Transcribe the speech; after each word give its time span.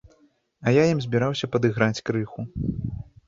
А 0.69 0.71
я 0.75 0.83
ім 0.93 1.03
збіраўся 1.05 1.49
падыграць 1.55 2.03
крыху. 2.11 2.47